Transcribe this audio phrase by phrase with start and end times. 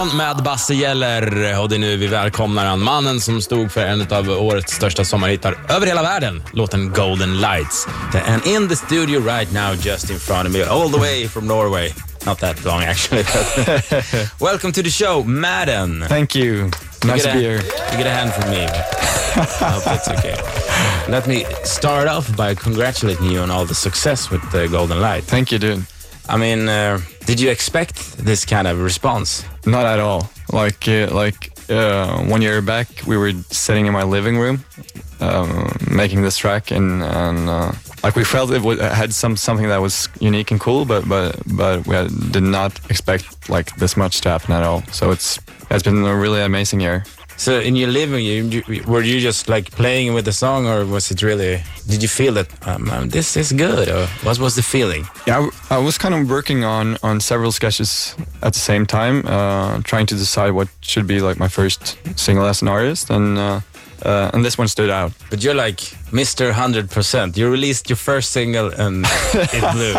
[0.00, 2.80] morgon med Basse Geller och det är nu vi välkomnar han.
[2.80, 7.86] Mannen som stod för en av årets största sommarhittar över hela världen, låten Golden Lights.
[8.26, 11.46] And in the studio right now just in front of me, all the way from
[11.46, 11.92] Norway.
[12.26, 13.24] Not that long actually.
[14.40, 16.04] Welcome to the show, Madden.
[16.08, 16.70] Thank you.
[17.04, 17.60] Nice to be here.
[17.90, 18.64] You get a hand from me.
[19.60, 20.36] I hope that's okay.
[21.12, 25.24] Let me start off by congratulating you on all the success with the Golden Light.
[25.24, 25.84] Thank you, dude.
[26.30, 29.44] I mean, uh, did you expect this kind of response?
[29.66, 30.30] Not at all.
[30.52, 34.64] Like, uh, like uh, one year back, we were sitting in my living room,
[35.20, 37.72] um, making this track, and, and uh,
[38.04, 41.86] like we felt it had some something that was unique and cool, but but but
[41.86, 44.82] we had, did not expect like this much to happen at all.
[44.92, 45.38] So it's
[45.70, 47.04] it's been a really amazing year.
[47.40, 50.84] So in your living, you, you, were you just like playing with the song, or
[50.84, 51.62] was it really?
[51.88, 55.06] Did you feel that um, um, this is good, or what was the feeling?
[55.26, 59.24] Yeah, I, I, was kind of working on on several sketches at the same time,
[59.24, 63.38] uh, trying to decide what should be like my first single as an artist, and
[63.38, 63.60] uh,
[64.04, 65.12] uh, and this one stood out.
[65.30, 65.78] But you're like
[66.12, 66.52] Mr.
[66.52, 67.38] Hundred Percent.
[67.38, 69.94] You released your first single and it blew.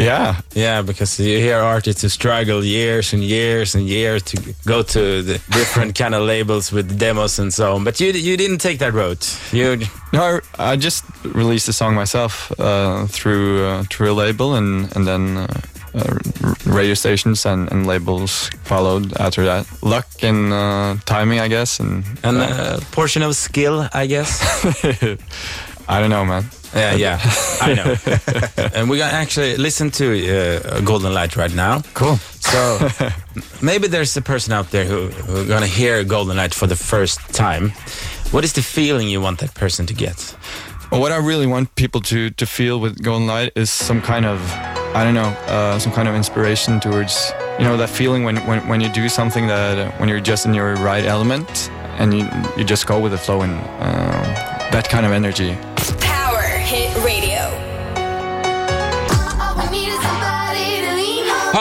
[0.00, 4.82] Yeah, yeah, because you hear artists who struggle years and years and years to go
[4.82, 7.84] to the different kind of labels with demos and so on.
[7.84, 9.38] But you you didn't take that route.
[9.52, 9.78] You
[10.12, 14.94] no, I, I just released the song myself uh, through uh, through a label and
[14.96, 15.36] and then.
[15.36, 15.46] Uh,
[15.92, 16.18] uh,
[16.66, 19.66] radio stations and, and, labels followed after that.
[19.82, 24.38] Luck and uh, timing, I guess, and and a uh, portion of skill, I guess.
[25.90, 26.44] I don't know, man.
[26.72, 27.18] Yeah, yeah,
[27.60, 27.96] I know.
[28.74, 31.82] and we're gonna actually listen to uh, Golden Light right now.
[31.94, 32.16] Cool.
[32.16, 32.88] So
[33.62, 37.18] maybe there's a person out there who who's gonna hear Golden Light for the first
[37.34, 37.72] time.
[38.30, 40.36] What is the feeling you want that person to get?
[40.92, 44.24] Well, what I really want people to to feel with Golden Light is some kind
[44.24, 44.38] of
[44.94, 48.68] I don't know, uh, some kind of inspiration towards you know that feeling when when
[48.68, 52.24] when you do something that uh, when you're just in your right element and you
[52.56, 54.09] you just go with the flow and uh,
[54.72, 55.56] that kind of energy.
[56.70, 57.70] Hit Radio.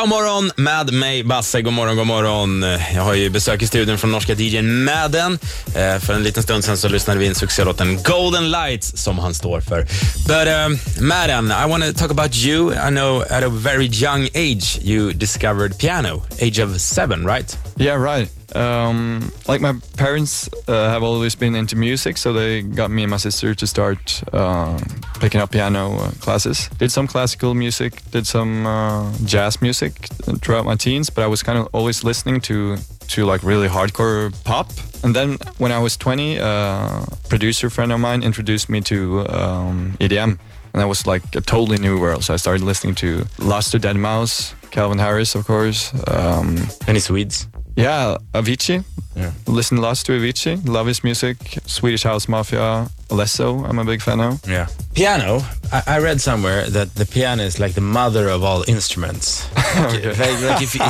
[0.10, 1.62] morgon med mig, Basse.
[1.62, 2.62] God morgon, god morgon.
[2.96, 5.40] Jag har ju besök i studion från norska DJn Madden.
[5.76, 9.34] Eh, för en liten stund sen så lyssnade vi in succélåten Golden Lights som han
[9.34, 9.82] står för.
[10.28, 12.74] But um, Madden, I want to talk about you.
[12.74, 17.58] I know at a very young age you discovered piano, age of seven, right?
[17.78, 18.39] Yeah, right.
[18.56, 23.12] Um, like my parents uh, have always been into music, so they got me and
[23.12, 24.78] my sister to start uh,
[25.20, 26.70] picking up piano uh, classes.
[26.78, 29.94] Did some classical music, did some uh, jazz music
[30.42, 32.78] throughout my teens, but I was kind of always listening to
[33.10, 34.72] to like really hardcore pop.
[35.04, 39.26] And then when I was 20, uh, a producer friend of mine introduced me to
[39.30, 40.38] um, EDM.
[40.74, 42.24] And that was like a totally new world.
[42.24, 45.92] So I started listening to Lost to Deadmau5, Calvin Harris, of course.
[46.08, 47.48] Um, Any Swedes?
[47.80, 48.84] Yeah, Avicii.
[49.16, 49.32] Yeah.
[49.48, 50.68] Listen lots to Avicii.
[50.68, 51.38] Love his music.
[51.66, 52.90] Swedish House Mafia.
[53.10, 54.40] Alesso, I'm a big fan of.
[54.48, 54.68] Yeah.
[54.94, 55.42] Piano.
[55.72, 59.48] I, I read somewhere that the piano is like the mother of all instruments.
[59.56, 60.82] like, like if, you,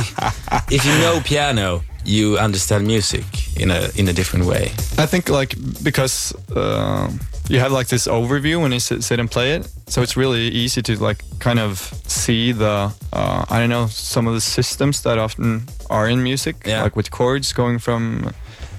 [0.70, 3.24] if you know piano, you understand music
[3.56, 4.72] in a in a different way.
[4.98, 7.08] I think like because uh,
[7.50, 10.48] you have like this overview when you sit, sit, and play it, so it's really
[10.48, 15.02] easy to like kind of see the uh, I don't know some of the systems
[15.02, 16.82] that often are in music, yeah.
[16.82, 18.32] like with chords going from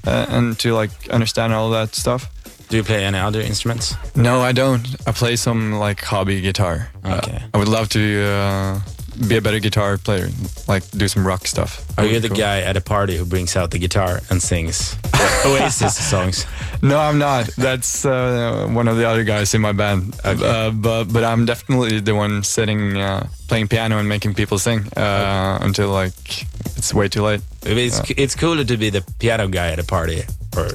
[0.07, 2.29] uh, and to like understand all that stuff.
[2.69, 3.95] Do you play any other instruments?
[4.15, 4.87] No, I don't.
[5.05, 6.89] I play some like hobby guitar.
[7.03, 7.35] Okay.
[7.35, 8.79] Uh, I would love to uh,
[9.27, 10.29] be a better guitar player,
[10.67, 11.85] like do some rock stuff.
[11.97, 12.37] Are you the cool.
[12.37, 14.95] guy at a party who brings out the guitar and sings
[15.45, 16.45] Oasis songs?
[16.81, 17.47] No, I'm not.
[17.57, 20.15] That's uh, one of the other guys in my band.
[20.25, 20.43] Okay.
[20.43, 24.87] Uh, but but I'm definitely the one sitting, uh, playing piano and making people sing
[24.97, 25.65] uh, okay.
[25.65, 26.45] until like
[26.77, 27.41] it's way too late.
[27.63, 30.23] It's uh, it's cooler to be the piano guy at a party.
[30.57, 30.67] Or,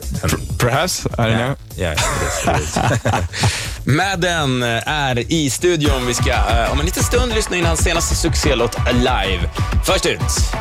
[0.59, 1.47] perhaps, I don't yeah.
[1.47, 1.57] know.
[1.77, 3.87] Yeah, it is, it is.
[3.87, 6.07] Madden är i studion.
[6.07, 9.51] Vi ska uh, om en liten stund lyssna in hans senaste succélåt Alive.
[9.85, 10.21] Först ut,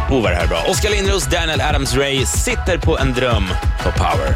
[0.10, 0.64] oh vad det här är bra.
[0.68, 3.48] Oskar Lindros, Daniel Adams-Ray sitter på en dröm
[3.84, 4.36] på Power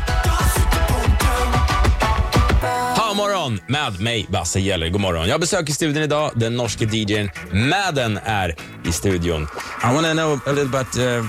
[3.39, 4.89] morgon med mig, Basse Geller.
[4.89, 5.27] God morgon.
[5.27, 6.31] Jag besöker studion idag.
[6.35, 8.55] Den norske DJn Madden är
[8.85, 9.47] i studion.
[9.83, 11.25] I want to know a little about uh,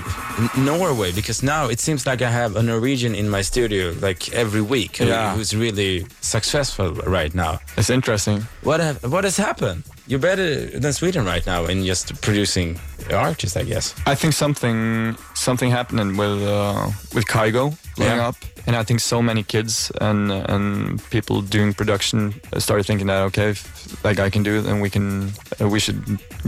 [0.57, 4.61] Norway because now it seems like I have a Norwegian in my studio like every
[4.61, 5.37] week yeah.
[5.37, 7.59] who's really successful right now.
[7.77, 8.47] It's interesting.
[8.63, 9.83] What have, what has happened?
[10.07, 12.79] You're better than Sweden right now in just producing
[13.13, 13.95] artists, I guess.
[14.07, 18.29] I think something something happening with uh, with Kygo blowing Yeah.
[18.29, 23.23] up, and I think so many kids and and people doing production started thinking that
[23.29, 23.63] okay, if
[24.03, 25.99] that guy can do it, then we can uh, we should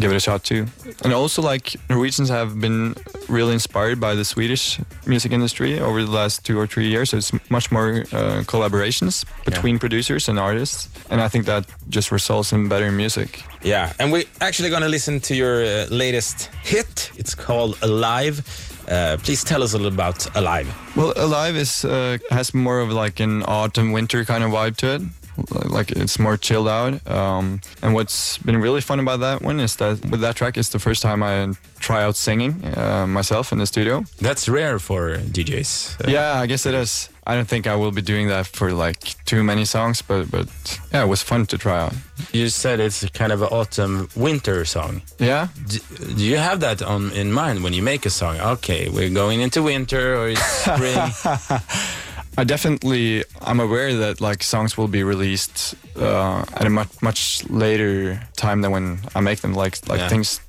[0.00, 0.66] give it a shot too.
[1.04, 2.94] And also like Norwegians have been
[3.28, 7.10] really inspired by the Swedish music industry over the last two or three years.
[7.10, 12.10] So it's much more uh, collaborations between producers and artists, and I think that just
[12.12, 13.28] results in better music.
[13.64, 17.10] Yeah, and we're actually going to listen to your uh, latest hit.
[17.16, 18.42] It's called Alive.
[18.88, 20.66] Uh, please tell us a little about Alive.
[20.96, 24.94] Well, Alive is uh, has more of like an autumn winter kind of vibe to
[24.96, 25.02] it.
[25.64, 27.06] Like it's more chilled out.
[27.10, 30.68] Um, and what's been really fun about that one is that with that track, it's
[30.70, 34.04] the first time I try out singing uh, myself in the studio.
[34.20, 36.04] That's rare for DJs.
[36.06, 37.08] Uh, Yeah, I guess it is.
[37.24, 40.48] I don't think I will be doing that for like too many songs, but but
[40.92, 41.94] yeah, it was fun to try out.
[42.32, 45.02] You said it's kind of an autumn winter song.
[45.20, 45.80] Yeah, D-
[46.16, 48.40] do you have that on in mind when you make a song?
[48.40, 50.98] Okay, we're going into winter or it's spring.
[52.38, 57.44] I definitely I'm aware that like songs will be released uh, at a much much
[57.50, 59.52] later time than when I make them.
[59.54, 60.08] Like like Yeah.
[60.08, 60.40] things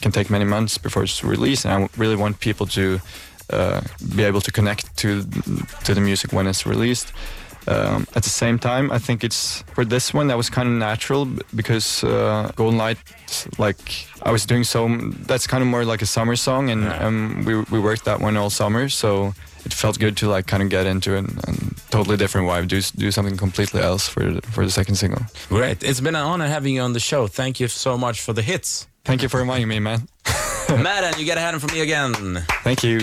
[0.00, 3.00] can take many months before it's released, and I really want people to
[3.50, 3.80] uh,
[4.16, 5.22] be able to connect to
[5.84, 7.12] to the music when it's released.
[7.66, 10.74] Um, at the same time, I think it's for this one that was kind of
[10.74, 12.98] natural because uh, Golden Light,
[13.58, 14.88] like I was doing so.
[15.26, 17.06] That's kind of more like a summer song, and Yeah.
[17.06, 19.34] um, we we worked that one all summer, so
[19.68, 22.68] it felt good to like kind of get into it and, and totally different vibe.
[22.68, 25.22] Do do something completely else for the, for the second single.
[25.48, 25.82] Great.
[25.82, 27.26] It's been an honor having you on the show.
[27.26, 28.88] Thank you so much for the hits.
[29.04, 30.08] Thank you for reminding me, man.
[30.68, 32.44] Madden, you gotta have him from me again.
[32.64, 33.00] Thank you.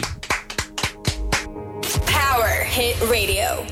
[2.05, 3.65] Power Hit Radio.